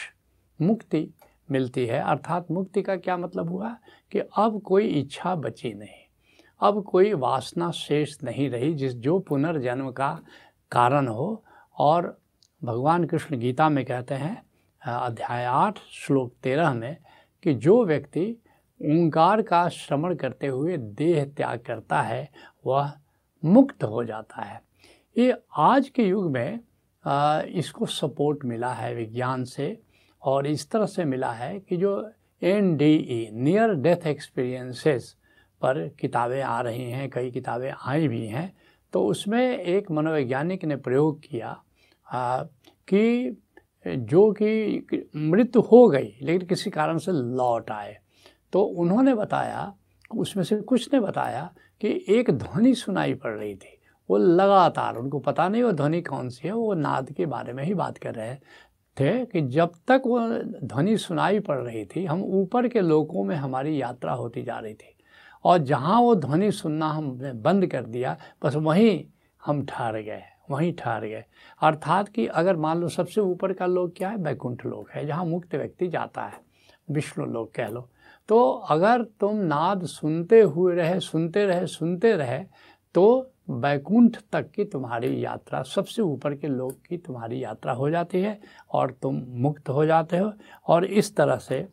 मुक्ति 0.62 1.08
मिलती 1.52 1.86
है। 1.86 2.00
अर्थात 2.02 2.52
मुक्ति 2.52 2.82
का 2.82 2.96
क्या 2.96 3.18
मतलब 3.18 3.50
हुआ 3.50 3.76
कि 4.12 4.20
अब 4.20 4.62
कोई 4.62 4.88
इच्छा 4.90 5.36
बची 5.36 5.74
नहीं। 5.74 6.06
अब 6.62 6.84
कोई 6.84 7.14
वासना 7.14 7.70
शेष 7.72 8.18
नहीं 8.24 8.50
रही 8.50 8.74
जिस, 8.74 8.94
जो 8.94 9.20
पुनर्जन्म 9.20 9.92
का 9.92 10.20
कारण 10.72 11.08
हो। 11.08 11.44
और 11.78 12.18
भगवान 12.62 13.04
कृष्ण 13.06 13.38
गीता 13.38 13.70
में 13.70 13.84
कहते 13.86 14.16
हैं 14.16 14.42
अध्याय 14.82 15.46
आठ, 15.46 15.78
श्लोक 15.92 16.34
तेरह 16.44 16.74
में 16.74 16.98
कि 17.44 17.54
जो 17.54 17.84
व्यक्ति 17.86 18.32
ओंकार 18.82 19.42
का 19.42 19.68
श्रवण 19.70 20.16
करते 20.16 20.48
हुए 20.48 20.78
देह 20.78 21.24
त्याग 21.28 21.60
करता 21.60 22.02
है, 22.02 22.30
वह 22.66 22.92
मुक्त 23.44 23.84
हो 23.84 24.04
जाता 24.04 24.42
है। 24.42 24.62
ये 25.18 25.36
आज 25.58 25.90
के 25.90 26.04
युग 26.04 26.32
में 26.32 26.60
इसको 27.50 27.86
सपोर्ट 27.86 28.46
मिला 28.46 28.72
है 28.74 28.94
विज्ञान 28.96 29.44
से। 29.44 29.82
और 30.22 30.48
इस 30.48 30.70
तरह 30.72 30.86
से 30.86 31.06
मिला 31.06 31.32
है 31.32 31.60
कि 31.60 31.78
जो 31.78 32.12
N 32.44 32.78
D 32.78 32.96
E 32.96 33.30
near 33.34 33.74
death 33.74 34.08
experiences 34.08 35.16
पर 35.62 35.88
किताबें 35.88 36.42
आ 36.42 36.62
रही 36.62 36.92
हैं 36.92 37.10
कई 37.10 37.32
किताबें 37.32 37.74
आई 37.86 38.08
भी 38.08 38.28
हैं 38.28 38.58
तो 38.94 39.06
उसमें 39.06 39.58
एक 39.58 39.92
मनोवैज्ञानिक 39.92 40.66
ने 40.66 40.76
प्रयोग 40.76 41.20
किया 41.20 41.64
आ, 42.12 42.44
कि 42.88 43.38
जो 43.88 44.32
कि 44.32 45.10
मृत्यु 45.16 45.62
हो 45.62 45.90
गई 45.90 46.14
लेकिन 46.22 46.48
किसी 46.48 46.70
कारण 46.70 46.98
से 46.98 47.12
लौट 47.12 47.72
आए। 47.72 47.98
तो 48.54 48.62
उन्होंने 48.62 49.16
बताया 49.16 49.76
उसमें 50.16 50.44
से 50.44 50.56
कुछ 50.56 50.94
ने 50.94 51.00
बताया 51.00 51.54
कि 51.82 52.06
एक 52.10 52.32
ध्वनि 52.32 52.76
सुनाई 52.76 53.14
पड़ 53.14 53.32
रही 53.32 53.56
थी 53.56 53.82
वो 54.10 54.18
लगातार 54.18 54.96
उनको 54.96 55.20
पता 55.20 55.50
नहीं 55.50 55.64
वो 55.64 55.72
ध्वनि 55.72 56.02
कौन 56.02 56.30
सी 56.30 56.48
है 56.48 56.54
वो 56.54 56.74
नाद 56.74 57.12
के 57.12 57.26
बारे 57.26 57.54
में 57.54 57.64
ही 57.64 57.74
बात 57.74 57.98
कर 57.98 58.16
रहे 58.16 58.36
थे 59.00 59.26
कि 59.26 59.42
जब 59.42 59.72
तक 59.88 60.02
वो 60.06 60.20
ध्वनि 60.68 60.98
सुनाई 60.98 61.40
पड़ 61.40 61.58
रही 61.58 61.86
थी, 61.86 62.06
हम 62.06 62.24
ऊपर 62.24 62.68
के 62.68 62.82
लोकों 62.82 63.24
में 63.24 63.36
हमारी 63.36 63.82
यात्रा 63.82 64.14
होती 64.14 64.44
जा 64.44 64.60
रही 64.60 64.74
थी। 64.74 64.96
और 65.44 65.58
जहाँ 65.58 66.02
वो 66.02 66.16
ध्वनि 66.16 66.52
सुनना 66.52 66.90
हमने 66.90 67.34
बंद 67.34 67.68
कर 67.68 67.84
दिया, 67.84 68.18
बस 68.44 68.56
वहीं 68.56 69.06
हम 69.46 69.66
ठहर 69.66 70.02
गए, 70.02 70.22
वहीं 70.52 70.74
ठहर 70.74 71.06
गए। 71.06 71.24
अर्थात 71.62 72.10
कि 72.10 72.28
अगर 72.28 72.56
मान 72.56 72.78
लो 72.78 72.90
सबसे 72.90 73.22
ऊपर 73.22 73.54
का 73.54 73.66
लोग 73.66 73.98
क्या 73.98 74.10
है? 74.10 74.18
बैकुंठ 74.18 74.66
लोक 74.66 74.90
है, 74.92 75.06
जहाँ 75.08 75.26
मुक्त 75.26 75.56
व्यक्ति 75.56 75.88
जाता 75.88 76.22
है, 76.22 76.34
विष्णु 76.92 77.26
लोग 77.26 77.54
कह 77.56 77.68
लो। 77.68 77.90
तो 78.28 78.52
अगर 78.52 79.04
तुम 79.04 79.36
नाद 79.36 79.86
सुनते 79.86 80.42
हुए 80.42 80.76
रहे, 80.76 81.00
सुनते 81.00 81.46
रहे 81.46 81.68
सुनते 81.68 82.16
रहे 82.16 82.44
तो 82.96 83.32
बैकुंठ 83.50 84.18
तक 84.32 84.50
की 84.52 84.64
तुम्हारी 84.64 85.24
यात्रा, 85.26 85.62
सबसे 85.64 86.02
ऊपर 86.02 86.34
के 86.36 86.48
लोग 86.48 86.86
की 86.88 86.98
तुम्हारी 86.98 87.44
यात्रा 87.44 87.74
हो 87.74 87.90
जाती 87.90 88.22
है 88.22 88.40
और 88.72 88.92
तुम 89.02 89.22
मुक्त 89.30 89.70
हो 89.70 89.86
जाते 89.86 90.18
हो। 90.18 90.32
और 90.68 90.86
इस 90.86 91.16
तरह 91.16 91.38
से 91.38 91.68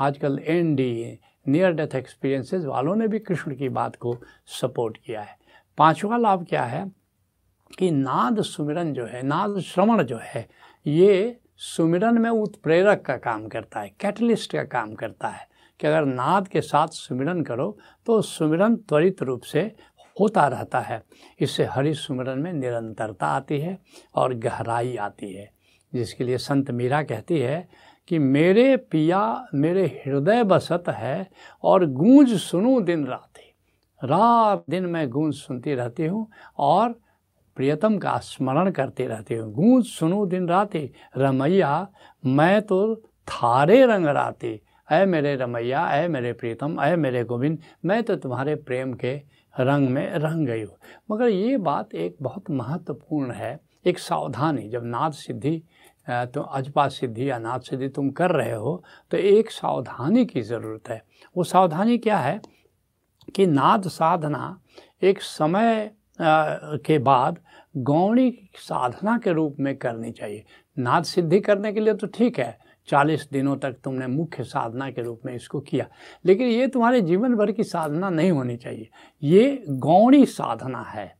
आजकल 0.00 0.38
N 0.38 0.74
D 0.74 1.18
near 1.48 1.72
death 1.72 1.94
experiences 1.94 2.64
वालों 2.64 2.94
ने 2.96 3.08
भी 3.08 3.18
कृष्ण 3.18 3.54
की 3.56 3.68
बात 3.68 3.96
को 3.96 4.16
सपोर्ट 4.60 4.96
किया 4.96 5.22
है। 5.22 5.36
पांचवा 5.78 6.16
लाभ 6.16 6.46
क्या 6.48 6.64
है 6.64 6.90
कि 7.78 7.90
नाद 7.90 8.42
सुमिरन 8.42 8.92
जो 8.92 9.06
है, 9.06 9.22
नाद 9.22 9.58
श्रवण 9.60 10.02
जो 10.02 10.18
है, 10.22 10.48
ये 10.86 11.40
सुमिरन 11.56 12.18
में 12.18 12.30
उत्प्रेरक 12.30 13.02
का 13.02 13.16
काम 13.16 13.46
करता 13.48 13.80
है 13.80 13.92
कैटलिस्ट 14.00 14.52
का 14.52 14.62
काम 14.64 14.94
करता 14.94 15.28
है 15.28 15.48
कि 15.80 15.86
अगर 15.86 16.04
नाद 16.04 16.48
के 16.48 16.60
साथ 16.60 16.88
सुमिरन 16.88 17.42
करो 17.42 17.76
तो 18.06 18.20
सुमिरन 18.22 18.76
त्वरित 18.76 19.22
रूप 19.22 19.42
से 19.42 19.74
होता 20.20 20.46
रहता 20.48 20.80
है। 20.80 21.02
इससे 21.40 21.64
हरि 21.64 21.94
सुमिरन 21.94 22.38
में 22.38 22.52
निरंतरता 22.52 23.26
आती 23.26 23.58
है 23.58 23.78
और 24.14 24.34
गहराई 24.34 24.96
आती 24.96 25.32
है। 25.32 25.50
जिसके 25.92 26.24
लिए 26.24 26.38
संत 26.38 26.70
मीरा 26.70 27.02
कहती 27.02 27.38
है 27.38 27.68
कि 28.08 28.18
मेरे 28.18 28.76
पिया, 28.76 29.46
मेरे 29.54 30.02
हृदय 30.06 30.44
बसत 30.44 30.84
है 30.88 31.30
और 31.64 31.86
गूंज 31.86 32.36
सुनूं 32.38 32.84
दिन 32.84 33.06
रात। 33.06 33.30
रात 34.00 34.64
दिन 34.70 34.86
मैं 34.86 35.08
गूंज 35.10 35.34
सुनती 35.34 35.74
रहती 35.74 36.06
हूँ 36.06 36.26
और 36.58 36.92
प्रियतम 37.56 37.96
का 37.98 38.16
स्मरण 38.18 38.70
करती 38.70 39.04
रहती 39.06 39.34
हूँ। 39.34 39.52
गूंज 39.52 39.84
सुनूं 39.84 40.28
दिन 40.28 40.48
राती, 40.48 40.90
रमैया, 41.16 41.88
मैं 42.26 42.62
तो 42.62 42.96
थारे 43.28 43.86
रंग 43.86 44.06
राती। 44.06 44.60
अय 44.88 45.04
मेरे 45.06 45.34
रमैया 45.36 45.84
अय 45.84 46.08
मेरे 46.08 46.32
प्रियतम 46.32 46.76
अय 46.76 46.96
मेरे 46.96 47.24
गोविंद, 47.24 47.58
मैं 47.84 48.02
तो 48.02 48.16
तुम्हारे 48.16 48.54
प्रेम 48.54 48.92
के 48.94 49.16
रंग 49.56 49.88
में 49.88 50.10
रंग 50.14 50.46
गई 50.46 50.62
हो। 50.62 50.76
मगर 51.10 51.28
ये 51.28 51.56
बात 51.58 51.94
एक 51.94 52.16
बहुत 52.22 52.50
महत्वपूर्ण 52.50 53.32
है, 53.32 53.58
एक 53.84 53.98
सावधानी। 53.98 54.68
जब 54.68 54.84
नाद 54.86 55.12
सिद्धि 55.14 55.62
तो 56.06 56.40
अजपा 56.40 56.86
सिद्धि 56.88 57.28
या 57.28 57.38
नाद 57.38 57.60
सिद्धि 57.62 57.88
तुम 57.88 58.10
कर 58.12 58.30
रहे 58.30 58.52
हो 58.52 58.82
तो 59.10 59.16
एक 59.16 59.50
सावधानी 59.50 60.24
की 60.26 60.42
ज़रूरत 60.42 60.88
है। 60.88 61.02
वो 61.36 61.44
सावधानी 61.44 61.98
क्या 61.98 62.18
है 62.18 62.40
कि 63.34 63.46
नाद 63.46 63.88
साधना 63.88 64.60
एक 65.02 65.20
समय 65.22 65.90
के 66.18 66.98
बाद 67.00 67.38
गौणी 67.76 68.30
साधना 68.58 69.16
के 69.18 69.32
रूप 69.32 69.56
में 69.60 69.76
करनी 69.76 70.10
चाहिए। 70.12 70.44
नाद 70.76 71.04
सिद्धि 71.04 71.40
करने 71.40 71.72
के 71.72 71.80
लिए 71.80 71.94
तो 71.94 72.06
ठीक 72.08 72.38
है 72.38 72.58
चालीस 72.88 73.28
दिनों 73.32 73.56
तक 73.56 73.76
तुमने 73.84 74.06
मुख्य 74.06 74.44
साधना 74.44 74.90
के 74.90 75.02
रूप 75.02 75.20
में 75.26 75.34
इसको 75.34 75.60
किया। 75.60 75.86
लेकिन 76.24 76.48
ये 76.48 76.66
तुम्हारे 76.68 77.00
जीवन 77.00 77.34
भर 77.34 77.52
की 77.52 77.64
साधना 77.64 78.10
नहीं 78.10 78.30
होनी 78.30 78.56
चाहिए। 78.56 78.88
ये 79.22 79.64
गौणी 79.68 80.24
साधना 80.26 80.82
है। 80.82 81.12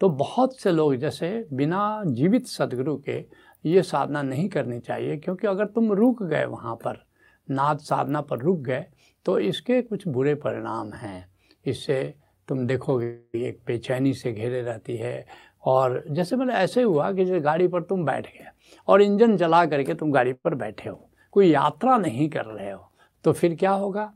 तो 0.00 0.08
बहुत 0.08 0.58
से 0.60 0.72
लोग 0.72 0.94
जैसे 0.96 1.46
बिना 1.52 2.02
जीवित 2.06 2.46
सदगुरु 2.46 2.96
के 2.98 3.24
ये 3.64 3.82
साधना 3.82 4.22
नहीं 4.22 4.48
करनी 4.48 4.78
चाहिए, 4.80 5.16
क्योंकि 5.16 5.46
अगर 5.46 5.66
तुम 5.66 5.92
रुक 5.92 6.22
गए 6.22 6.44
वहाँ 6.44 6.74
पर, 6.76 7.04
नाद 7.48 7.78
साधना 7.78 8.20
पर 8.20 8.38
रुक 8.38 8.60
गए 8.60 8.84
तो 9.26 9.38
इसके 9.38 9.80
कुछ 9.82 10.06
बुरे 10.08 10.34
परिणाम 10.36 10.92
हैं। 10.92 11.26
इससे 11.64 12.14
तुम 12.48 12.66
देखोगे 12.66 13.06
एक 13.38 13.58
बेचैनी 13.66 14.12
से 14.14 14.32
घेरे 14.32 14.60
रहती 14.62 14.96
है। 14.96 15.26
और 15.64 16.02
जैसे 16.10 16.36
मतलब 16.36 16.54
ऐसे 16.54 16.82
हुआ 16.82 17.10
कि 17.12 17.24
जैसे 17.24 17.40
गाड़ी 17.40 17.68
पर 17.68 17.82
तुम 17.82 18.04
बैठ 18.04 18.26
गए, 18.28 18.46
और 18.88 19.02
इंजन 19.02 19.36
जला 19.36 19.64
करके 19.66 19.94
तुम 19.94 20.12
गाड़ी 20.12 20.32
पर 20.34 20.54
बैठे 20.54 20.88
हो। 20.88 21.07
कोई 21.30 21.50
यात्रा 21.50 21.96
नहीं 21.96 22.28
कर 22.28 22.44
रहे 22.44 22.70
हो 22.70 22.84
तो 23.24 23.32
फिर 23.32 23.54
क्या 23.54 23.70
होगा? 23.70 24.12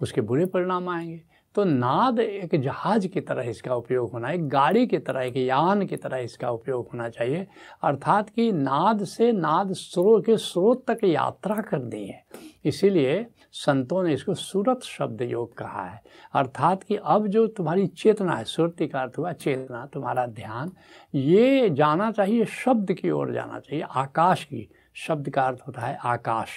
उसके 0.00 0.20
बुरे 0.20 0.46
परिणाम 0.46 0.88
आएँगे। 0.88 1.20
तो 1.54 1.64
नाद 1.64 2.18
एक 2.18 2.60
जहाज़ 2.60 3.06
की 3.06 3.20
तरह 3.20 3.42
इसका 3.42 3.74
उपयोग 3.74 4.10
होना, 4.12 4.30
एक 4.30 4.48
गाड़ी 4.48 4.86
की 4.86 4.98
तरह, 4.98 5.20
एक 5.20 5.36
यान 5.36 5.86
की 5.86 5.96
तरह 5.96 6.16
इसका 6.16 6.50
उपयोग 6.50 6.88
होना 6.92 7.08
चाहिए। 7.08 7.46
अर्थात 7.82 8.30
कि 8.30 8.52
नाद 8.52 9.04
से 9.04 9.32
नाद 9.32 9.72
स्रोत 9.72 10.26
के 10.26 10.36
स्रोत 10.36 10.84
तक 10.90 11.04
यात्रा 11.04 11.56
करनी 11.56 12.06
है। 12.06 12.24
इसीलिए 12.64 13.26
संतों 13.52 14.02
ने 14.02 14.12
इसको 14.12 14.34
सूरत 14.34 14.80
शब्द 14.82 15.22
योग 15.22 15.56
कहा 15.56 15.84
है। 15.84 16.02
अर्थात 16.34 16.82
कि 16.82 16.96
अब 16.96 17.26
जो 17.26 17.46
तुम्हारी 17.46 17.86
चेतना 17.86 18.32
है, 18.32 18.44
सुरति 18.44 18.88
का 18.88 19.00
अर्थ 19.00 19.18
हुआ 19.18 19.32
चेतना, 19.32 19.86
तुम्हारा 19.86 20.26
ध्यान, 20.26 20.72
ये 21.14 21.70
जाना 21.70 22.10
चाहिए, 22.10 22.44
शब्द 22.44 22.92
की 22.92 23.10
ओर 23.10 23.32
जाना 23.32 23.58
चाहिए, 23.58 23.84
आकाश 23.90 24.44
की। 24.44 24.68
शब्द 24.96 25.28
का 25.30 25.42
अर्थ 25.42 25.58
होता 25.66 25.82
है 25.82 25.98
आकाश, 26.04 26.48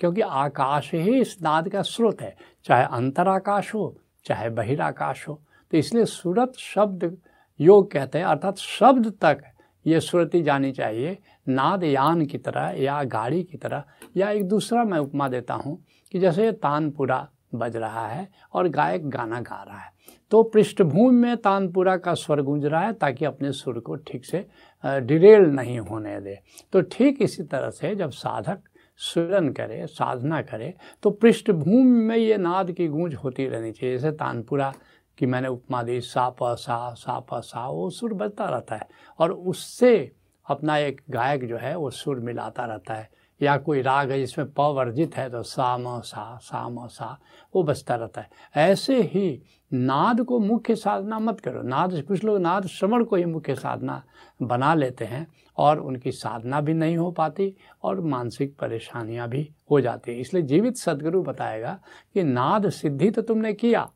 क्योंकि 0.00 0.20
आकाश 0.20 0.90
ही 0.94 1.20
इस 1.20 1.36
नाद 1.42 1.68
का 1.68 1.82
स्रोत 1.82 2.20
है, 2.22 2.34
चाहे 2.66 2.84
अंतराकाश 2.86 3.74
हो, 3.74 3.96
चाहे 4.26 4.48
बहिराकाश 4.50 5.26
हो। 5.28 5.40
तो 5.72 5.76
इसलिए 5.76 6.04
सूरत 6.04 6.52
शब्द 6.58 7.16
योग 7.60 7.90
कहते 7.90 8.18
हैं, 8.18 8.24
अर्थात 8.24 8.58
शब्द 8.58 9.12
तक 9.22 9.42
ये 9.86 10.00
सुरति 10.00 10.42
जानी 10.42 10.72
चाहिए, 10.72 11.16
नाद 11.48 11.82
यान 11.84 12.24
की 12.26 12.38
तरह 12.38 12.74
या 12.78 13.02
गाड़ी 13.04 13.42
की 13.42 13.58
तरह। 13.58 13.84
या 14.16 14.30
एक 14.30 14.48
दूसरा 14.48 14.84
मैं 14.84 14.98
उपमा 14.98 15.28
देता 15.28 15.54
हूँ 15.54 15.82
कि 16.12 16.18
जैसे 16.18 16.50
तानपुरा 16.52 17.26
बज 17.54 17.76
रहा 17.76 18.06
है 18.06 18.28
और 18.54 18.68
गायक 18.68 19.08
गाना 19.08 19.40
गा 19.40 19.62
रहा 19.62 19.78
है 19.78 19.92
तो 20.32 20.42
पृष्ठभूमि 20.44 21.16
में 21.16 21.36
तानपुरा 21.36 21.96
का 21.96 22.14
स्वर 22.14 22.40
गूंज 22.42 22.64
रहा 22.64 22.80
है 22.80 22.92
ताकि 22.92 23.24
अपने 23.24 23.52
सुर 23.52 23.78
को 23.80 23.94
ठीक 23.96 24.24
से 24.24 24.46
डिरेल 24.84 25.42
नहीं 25.42 25.78
होने 25.80 26.20
दे। 26.20 26.38
तो 26.72 26.80
ठीक 26.82 27.22
इसी 27.22 27.42
तरह 27.42 27.70
से 27.70 27.94
जब 27.94 28.10
साधक 28.10 28.62
सुरन 29.00 29.48
करे, 29.48 29.86
साधना 29.86 30.40
करे 30.42 30.72
तो 31.02 31.10
पृष्ठभूमि 31.10 32.00
में 32.00 32.16
ये 32.16 32.36
नाद 32.36 32.72
की 32.72 32.88
गूंज 32.88 33.14
होती 33.14 33.46
रहनी 33.46 33.72
चाहिए। 33.72 33.96
जैसे 33.96 34.10
तानपुरा 34.12 34.72
की 35.18 35.26
मैंने 35.26 35.48
उपमा 35.48 35.82
दी, 35.82 36.00
सा 36.00 36.28
प 36.30 36.54
सा 36.56 36.94
सा 36.94 37.18
प 37.20 37.40
सा, 37.40 37.66
वो 37.68 37.90
सुर 37.90 38.14
बजता 38.14 38.44
रहता 38.44 38.76
है। 38.76 38.88
और 39.18 39.32
उससे 39.32 40.12
अपना 40.46 40.76
एक 40.78 41.00
गायक 41.10 41.44
जो 41.44 41.56
है, 41.56 41.76
वो 41.76 41.90
सुर 41.90 42.20
मिलाता 42.20 42.64
रहता 42.64 42.94
है। 42.94 43.08
या 43.40 43.56
कोई 43.56 43.80
राग 43.82 44.10
है 44.10 44.18
जिसमें 44.18 44.46
प 44.52 44.60
वर्जित 44.60 45.16
है 45.16 45.30
तो 45.30 45.42
सा 45.42 45.76
म 45.78 46.00
सा 46.00 46.38
सा 46.42 46.68
म 46.68 46.86
सा, 46.86 47.18
वो 47.54 47.62
बजता 47.62 47.94
रहता 47.94 48.20
है। 48.20 48.28
ऐसे 48.70 49.00
ही 49.02 49.42
नाद 49.74 50.20
को 50.20 50.38
मुख्य 50.38 50.74
साधना 50.76 51.18
मत 51.18 51.40
करो। 51.40 51.62
नाद 51.62 52.02
कुछ 52.08 52.24
लोग 52.24 52.38
नाद 52.38 52.66
श्रवण 52.66 53.04
को 53.04 53.16
ही 53.16 53.24
मुख्य 53.24 53.54
साधना 53.54 54.02
बना 54.42 54.74
लेते 54.74 55.04
हैं 55.04 55.26
और 55.58 55.80
उनकी 55.80 56.12
साधना 56.12 56.60
भी 56.60 56.74
नहीं 56.74 56.96
हो 56.96 57.10
पाती 57.10 57.54
और 57.82 58.00
मानसिक 58.02 58.56
परेशानियाँ 58.58 59.28
भी 59.28 59.48
हो 59.70 59.80
जाती 59.80 60.12
है। 60.12 60.20
इसलिए 60.20 60.42
जीवित 60.42 60.76
सदगुरु 60.76 61.22
बताएगा 61.22 61.78
कि 62.14 62.22
नाद 62.22 62.68
सिद्धि 62.68 63.10
तो 63.10 63.22
तुमने 63.22 63.52
किया 63.54 63.88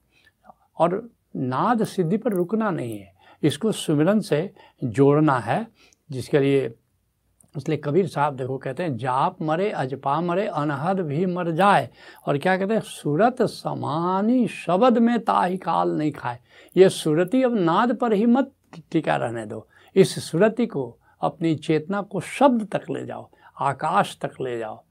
और 0.79 1.09
नाद 1.37 1.85
सिद्धि 1.85 2.17
पर 2.17 2.33
रुकना 2.33 2.71
नहीं 2.71 2.99
है। 2.99 3.13
इसको 3.43 3.73
सुमिरन 3.73 4.21
से 4.21 4.51
जोड़ना 4.85 5.39
है, 5.39 5.67
जिसके 6.11 6.39
लिए 6.39 6.69
इसलिए 7.59 7.79
कबीर 7.79 8.07
साहब 8.07 8.37
देखो 8.37 8.57
कहते 8.59 8.83
हैं, 8.83 8.97
जाप 8.97 9.43
मरे, 9.43 9.71
अजपा 9.71 10.21
मरे, 10.21 10.47
अनहद 10.47 11.01
भी 11.01 11.27
मर 11.27 11.51
जाए। 11.51 11.89
और 12.27 12.39
क्या 12.39 12.57
कहते 12.57 12.75
हैं, 12.75 12.81
सूरत 12.81 13.43
समानी 13.43 14.47
शब्द 14.49 14.99
में 14.99 15.19
ताही 15.19 15.57
काल 15.57 15.91
नहीं 15.91 16.13
खाए। 16.13 16.39
ये 16.77 16.89
सूरती 16.89 17.43
अब 17.43 17.55
नाद 17.55 17.97
पर 17.97 18.13
ही 18.13 18.27
मत 18.27 18.53
टिका 18.93 19.17
रहने 19.17 19.47
दो। 19.47 19.67
इस 19.97 20.19
सूरती 20.25 20.67
को, 20.67 20.97
अपनी 21.23 21.55
चेतना 21.55 22.03
को 22.03 22.21
शब्द 22.21 22.69
तक 22.73 22.91
ले 22.91 23.07
जाओ, 23.07 23.31
आकाश 23.61 24.19
तक 24.23 24.41
ले 24.41 24.59
जाओ। 24.59 24.83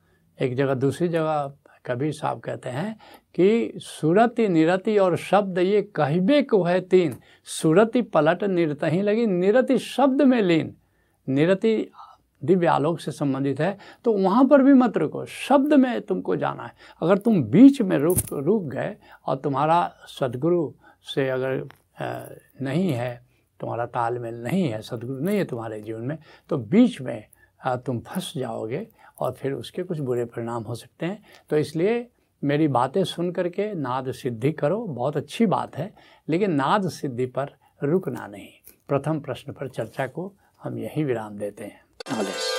एक 0.42 0.56
जगह, 0.56 0.74
दूसरी 0.74 1.08
जगह 1.08 1.54
कबीर 1.86 2.12
साहब 2.12 2.40
कहते 2.40 2.70
हैं 2.70 2.96
कि 3.36 3.74
सुरति 3.78 4.48
निरति 4.48 4.98
और 4.98 5.16
शब्द 5.18 5.58
ये 5.58 5.82
कहबे 5.96 6.42
को 6.42 6.64
है 6.64 6.80
तीन। 6.82 7.16
सुरति 7.46 8.02
पलट 8.02 8.44
निरत 8.44 8.84
ही 8.84 9.02
लगी, 9.02 9.26
निरति 9.26 9.78
शब्द 9.78 10.22
में 10.22 10.42
लीन। 10.42 10.76
निरति 11.28 11.92
दिव्य 12.48 12.68
आलोक 12.68 13.00
से 13.00 13.12
संबंधित 13.12 13.60
है 13.62 13.78
तो 14.06 14.14
वहाँ 14.14 14.46
पर 14.46 14.62
भी 14.64 14.74
मत 14.74 14.98
रुको। 14.98 15.26
शब्द 15.28 15.74
में 15.76 16.02
तुमको 16.02 16.36
जाना 16.36 16.64
है। 16.64 16.74
अगर 17.02 17.18
तुम 17.18 17.44
बीच 17.46 17.82
में 17.82 17.98
रुक 18.00 18.18
रुक 18.34 18.64
गए 18.66 18.96
और 19.26 19.36
तुम्हारा 19.38 19.88
सदगुरु 20.10 20.72
से 21.06 21.30
अगर 21.30 21.68
नहीं 22.62 22.92
है, 22.92 23.26
तुम्हारा 23.60 23.86
तालमेल 23.88 24.44
नहीं 24.44 24.68
है, 24.70 24.82
सदगुरु 24.82 25.20
नहीं 25.20 25.38
है 25.38 25.46
तुम्हारे 25.46 25.82
जीवन 25.82 26.02
में 26.02 26.18
तो 26.50 26.58
बीच 26.58 27.00
में 27.02 27.24
तुम 27.86 28.00
फंस 28.00 28.32
जाओगे 28.38 28.86
और 29.20 29.32
फिर 29.32 29.54
उसके 29.54 29.84
कुछ 29.84 30.00
बुरे 30.00 30.26
परिणाम 30.26 30.64
हो 30.64 30.76
सकते 30.76 31.06
हैं। 31.06 31.24
तो 31.50 31.58
इसलिए 31.58 32.08
मेरी 32.44 32.68
बातें 32.70 33.04
सुन 33.04 33.32
करके 33.32 33.74
नाद 33.76 34.12
सिद्धि 34.12 34.52
करो। 34.52 34.84
बहुत 34.86 35.18
अच्छी 35.18 35.46
बात 35.46 35.78
है, 35.78 35.92
लेकिन 36.28 36.52
नाद 36.54 36.88
सिद्धि 36.90 37.26
पर 37.28 37.56
रुकना 37.84 38.28
नहीं। 38.28 38.48
प्रथम 38.90 39.20
प्रश्न 39.20 39.54
पर 39.54 39.68
चर्चा 39.70 40.08
को 40.08 40.32
हम 40.64 40.78
यही 40.80 41.04
विराम 41.04 41.38
देते 41.38 41.64
हैं। 41.64 41.82
Noles. 42.10 42.57